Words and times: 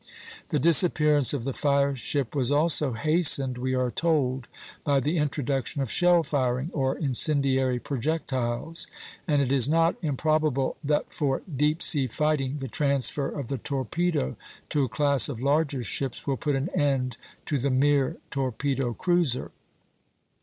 The 0.49 0.57
disappearance 0.57 1.31
of 1.31 1.43
the 1.43 1.53
fire 1.53 1.95
ship 1.95 2.33
was 2.35 2.49
also 2.49 2.93
hastened, 2.93 3.59
we 3.59 3.75
are 3.75 3.91
told, 3.91 4.47
by 4.83 4.99
the 4.99 5.19
introduction 5.19 5.79
of 5.79 5.91
shell 5.91 6.23
firing, 6.23 6.71
or 6.73 6.97
incendiary 6.97 7.77
projectiles; 7.77 8.87
and 9.27 9.43
it 9.43 9.51
is 9.51 9.69
not 9.69 9.95
improbable 10.01 10.75
that 10.83 11.13
for 11.13 11.43
deep 11.55 11.83
sea 11.83 12.07
fighting 12.07 12.57
the 12.57 12.67
transfer 12.67 13.29
of 13.29 13.47
the 13.49 13.59
torpedo 13.59 14.35
to 14.69 14.83
a 14.83 14.89
class 14.89 15.29
of 15.29 15.39
larger 15.39 15.83
ships 15.83 16.25
will 16.25 16.35
put 16.35 16.55
an 16.55 16.69
end 16.69 17.17
to 17.45 17.59
the 17.59 17.69
mere 17.69 18.17
torpedo 18.31 18.95
cruiser. 18.95 19.51